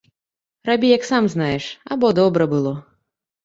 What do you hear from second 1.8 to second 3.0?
або добра было.